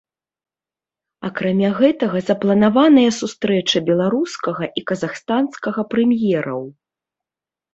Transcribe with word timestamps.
Акрамя 1.27 1.69
гэтага, 1.79 2.17
запланаваная 2.31 3.05
сустрэча 3.19 3.77
беларускага 3.91 4.63
і 4.81 4.87
казахстанскага 4.93 5.81
прэм'ераў. 5.93 6.63